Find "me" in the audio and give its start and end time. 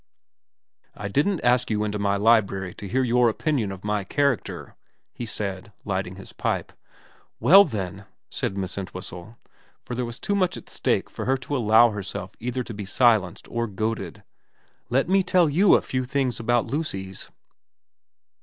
15.07-15.21